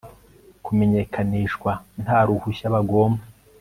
[0.65, 1.71] kumenyekanishwa
[2.03, 3.23] nta ruhushya bagomba